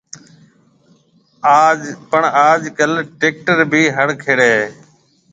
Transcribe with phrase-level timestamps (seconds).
[2.09, 4.65] پڻ آج ڪل ٽيڪٽر ڀِي هڙ کيڙيَ هيَ۔